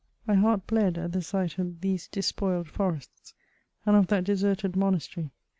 My 0.25 0.33
heart 0.33 0.65
bled 0.65 0.97
at 0.97 1.11
the 1.11 1.21
sight 1.21 1.59
of 1.59 1.81
these 1.81 2.07
despoiled 2.07 2.67
forests, 2.67 3.35
and 3.85 3.95
of 3.95 4.07
that 4.07 4.23
deserted 4.23 4.75
monastery. 4.75 5.29